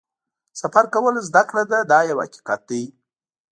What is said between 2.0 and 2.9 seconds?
یو حقیقت دی.